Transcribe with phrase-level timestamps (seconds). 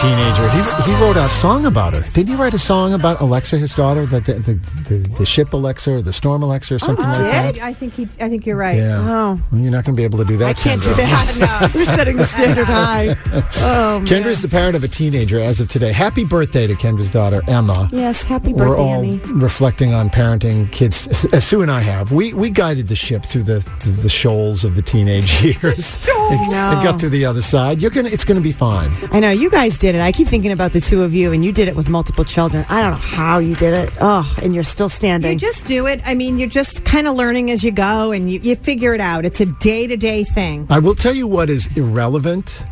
[0.00, 0.48] Teenager.
[0.50, 2.00] He, he wrote a song about her.
[2.12, 4.54] Didn't he write a song about Alexa, his daughter, the the, the,
[4.88, 7.58] the, the ship Alexa or the storm Alexa or something oh, like that?
[7.58, 8.08] I think he.
[8.20, 8.76] I think you're right.
[8.76, 9.00] Yeah.
[9.00, 9.40] Oh.
[9.50, 10.46] Well, you're not going to be able to do that.
[10.46, 11.38] I can't do Kendra.
[11.38, 11.72] that.
[11.74, 13.16] We're setting the standard high.
[13.60, 14.06] Oh, man.
[14.06, 15.90] Kendra's the parent of a teenager as of today.
[15.92, 17.88] Happy birthday to Kendra's daughter, Emma.
[17.92, 18.66] Yes, happy birthday.
[18.68, 19.18] We're all Annie.
[19.24, 22.12] reflecting on parenting kids, as Sue and I have.
[22.12, 26.40] We we guided the ship through the the, the shoals of the teenage years and,
[26.40, 26.80] and No.
[26.82, 27.80] got through the other side.
[27.80, 28.92] You're gonna, it's going to be fine.
[29.10, 30.00] I know you guys did it.
[30.00, 32.64] I keep thinking about the two of you, and you did it with multiple children.
[32.68, 33.92] I don't know how you did it.
[34.00, 35.32] Oh, and you're still standing.
[35.32, 36.00] You just do it.
[36.04, 39.00] I mean, you're just kind of learning as you go, and you, you figure it
[39.00, 39.24] out.
[39.24, 40.66] It's a day to day thing.
[40.70, 42.64] I will tell you what is irrelevant.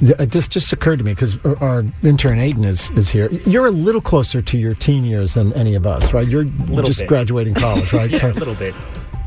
[0.00, 3.30] This just just occurred to me because our, our intern Aiden is, is here.
[3.46, 6.26] You're a little closer to your teen years than any of us, right?
[6.26, 7.08] You're Little just bit.
[7.08, 8.10] graduating college, right?
[8.12, 8.74] Yeah, So a little bit.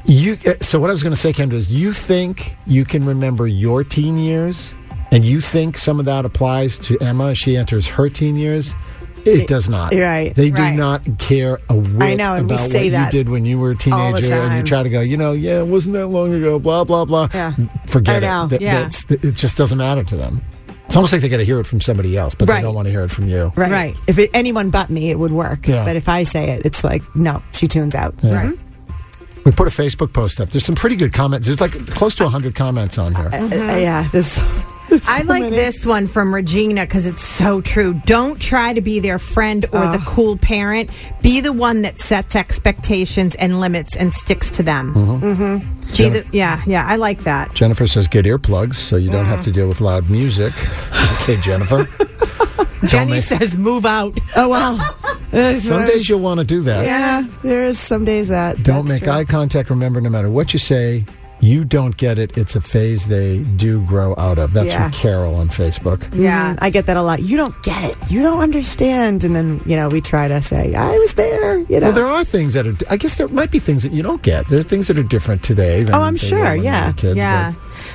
[0.04, 0.38] you.
[0.46, 3.48] uh, So what I was going to say, Kendra, is you think you can remember
[3.48, 4.74] your teen years,
[5.16, 8.74] and you think some of that applies to Emma as she enters her teen years.
[9.26, 9.92] It does not.
[9.92, 10.76] Right, They do right.
[10.76, 13.44] not care a whit I know, and we about say what that you did when
[13.44, 16.06] you were a teenager, and you try to go, you know, yeah, it wasn't that
[16.08, 17.28] long ago, blah blah blah.
[17.34, 17.56] Yeah.
[17.88, 18.50] Forget I know, it.
[18.50, 18.74] That- yeah.
[18.88, 20.44] that's- it just doesn't matter to them.
[20.86, 22.58] It's almost like they got to hear it from somebody else, but Right.
[22.58, 23.52] they don't want to hear it from you.
[23.56, 23.72] right.
[23.72, 23.96] Right.
[24.06, 25.68] If it, anyone but me, it would work.
[25.68, 25.84] Yeah.
[25.84, 28.14] But if I say it, it's like no, she tunes out.
[28.22, 28.52] Yeah.
[29.44, 30.52] We put a Facebook post up.
[30.52, 31.48] There's some pretty good comments.
[31.48, 33.30] There's like close to 100 comments on here.
[33.34, 34.08] Uh, uh, yeah,
[35.08, 37.94] I like this one from Regina because it's so true.
[38.06, 40.90] Don't try to be their friend or the cool parent.
[41.22, 44.94] Be the one that sets expectations and limits and sticks to them.
[44.94, 45.96] Mm-hmm.
[45.96, 47.54] Be the, yeah, yeah, I like that.
[47.54, 50.54] Jennifer says get earplugs so you don't have to deal with loud music.
[51.22, 51.88] okay, Jennifer.
[52.88, 54.98] Jenny make- says, "Move out." Oh well.
[55.34, 56.86] Uh, Some days you'll want to do that.
[56.86, 58.64] Yeah, there is some days that.
[58.64, 59.12] Don't make true.
[59.12, 59.70] eye contact.
[59.70, 61.04] Remember, no matter what you say,
[61.46, 62.38] you don't get it.
[62.38, 64.54] It's a phase they do grow out of.
[64.54, 64.84] That's Yeah.
[64.90, 66.02] from Carol on Facebook.
[66.14, 66.56] Yeah.
[66.60, 67.22] I get that a lot.
[67.22, 67.98] You don't get it.
[68.10, 69.24] You don't understand.
[69.24, 71.88] And then, you know, we try to say, I was there, you know.
[71.88, 72.76] Well, there are things that are.
[72.90, 74.48] I guess there might be things that you don't get.
[74.50, 75.84] There are things that are different today.
[75.84, 76.92] Than Oh, I'm sure, were when we yeah.
[76.94, 77.54] kids, Yeah.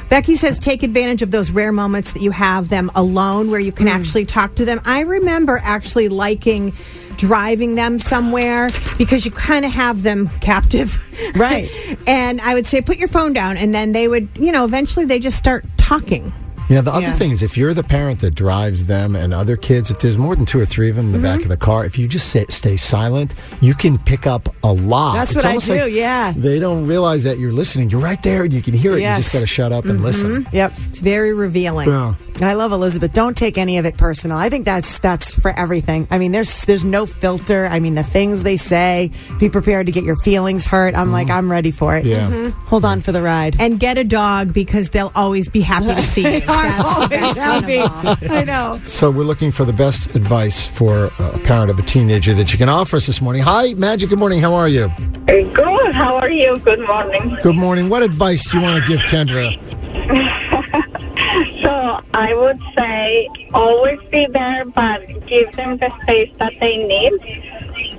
[0.09, 3.73] Becky says take advantage of those rare moments that you have them alone where you
[3.73, 3.91] can Mm.
[3.95, 4.81] actually talk to them.
[4.85, 6.73] I remember actually liking
[7.17, 10.99] driving them somewhere because you kind of have them captive.
[11.35, 11.71] Right.
[12.07, 15.05] and I would say put your phone down and then they would, you know, eventually
[15.05, 16.33] they just start talking.
[16.71, 17.17] Yeah, the other Yeah.
[17.17, 20.35] thing is if you're the parent that drives them and other kids, if there's more
[20.37, 21.27] than two or three of them in the Mm-hmm.
[21.37, 24.73] back of the car, if you just say, stay silent, you can pick up a
[24.73, 25.15] lot.
[25.15, 26.33] That's It's what I almost do, like yeah.
[26.37, 27.91] They don't realize that you're listening.
[27.91, 28.97] You're right there and you can hear it.
[28.97, 29.11] You Yes.
[29.11, 29.23] Mm-hmm.
[29.23, 30.47] just got to shut up and listen.
[30.53, 30.73] Yep.
[30.89, 31.89] It's very revealing.
[31.91, 32.15] Yeah.
[32.43, 33.13] I love Elizabeth.
[33.13, 34.39] Don't take any of it personal.
[34.39, 36.07] I think that's that's for everything.
[36.11, 37.67] I mean, there's there's no filter.
[37.67, 39.11] I mean, the things they say.
[39.39, 40.95] Be prepared to get your feelings hurt.
[40.95, 42.07] I'm like, I'm ready for it.
[42.07, 42.51] Yeah.
[42.67, 43.57] Hold on for the ride.
[43.59, 46.41] And get a dog because they'll always be happy to see you.
[46.63, 47.91] They are That's- always that's kind of
[48.21, 48.29] happy.
[48.29, 48.81] I know.
[48.87, 52.53] So we're looking for the best advice for uh, a parent of a teenager that
[52.53, 53.43] you can offer us this morning.
[53.43, 54.09] Hi, Magic.
[54.11, 54.41] Good morning.
[54.41, 54.91] How are you?
[55.27, 55.95] Good.
[55.95, 56.59] How are you?
[56.59, 57.37] Good morning.
[57.43, 57.89] Good morning.
[57.89, 59.57] What advice do you want to give Kendra?
[61.63, 67.13] So I would say always be there, but give them the space that they need,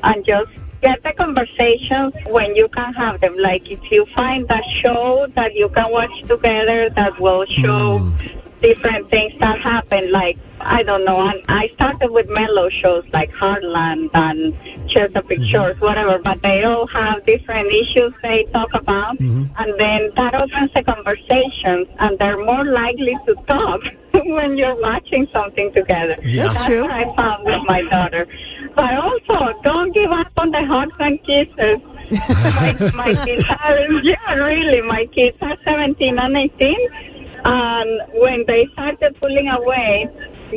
[0.04, 0.50] and just
[0.82, 3.36] get the conversations when you can have them.
[3.38, 8.41] Like if you find a show that you can watch together that will show mm.
[8.62, 11.28] Different things that happen, like I don't know.
[11.28, 14.54] And I started with mellow shows like Heartland and
[14.90, 15.86] Chesapeake Shores, mm-hmm.
[15.86, 19.46] whatever, but they all have different issues they talk about, mm-hmm.
[19.58, 23.82] and then that opens the conversations, and they're more likely to talk
[24.14, 26.18] when you're watching something together.
[26.24, 26.48] Yeah.
[26.48, 26.84] That's true.
[26.84, 28.28] what I found with my daughter.
[28.76, 31.80] But also, don't give up on the hugs and kisses.
[32.91, 37.10] my, my kids are, yeah, really, my kids are 17 and 18.
[37.43, 40.08] And when they started pulling away,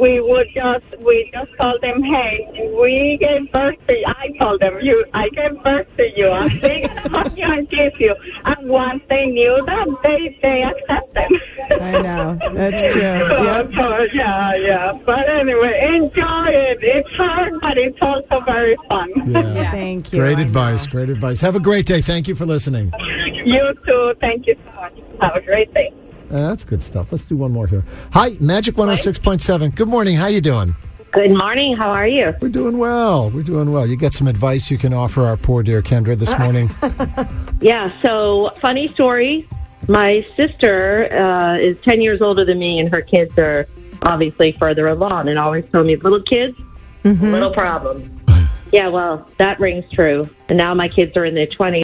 [0.01, 4.05] we would just, we just told them, hey, we gave birth to you.
[4.07, 6.29] I told them, you, I gave birth to you.
[6.31, 8.15] I'm they gonna hug you and kiss you.
[8.45, 11.41] And once they knew that, they, they accepted.
[11.81, 12.39] I know.
[12.55, 13.03] That's true.
[13.03, 13.71] Yep.
[13.77, 14.93] so, yeah, yeah.
[15.07, 16.79] But anyway, enjoy it.
[16.83, 19.11] It's hard, but it's also very fun.
[19.31, 19.71] Yeah.
[19.71, 20.19] Thank you.
[20.19, 20.87] Great I advice.
[20.87, 21.41] Great advice.
[21.41, 22.03] Have a great day.
[22.03, 22.93] Thank you for listening.
[23.45, 24.15] You too.
[24.21, 24.99] Thank you so much.
[25.21, 25.93] Have a great day.
[26.41, 27.13] That's good stuff.
[27.13, 27.85] Let's do one more here.
[28.13, 29.75] Hi, Magic 106.7.
[29.75, 30.17] Good morning.
[30.17, 30.75] How you doing?
[31.13, 31.77] Good morning.
[31.77, 32.35] How are you?
[32.41, 33.31] We're doing well.
[33.31, 33.87] We're doing well.
[33.87, 36.71] You get some advice you can offer our poor dear Kendra this morning?
[37.61, 39.49] yeah, so funny story.
[39.87, 43.69] My sister uh, is 10 years older than me, and her kids are
[44.03, 46.59] obviously further along, and always told me, little kids,
[47.05, 47.31] mm-hmm.
[47.31, 48.11] little problems.
[48.73, 50.29] yeah, well, that rings true.
[50.49, 51.84] And now my kids are in their 20s.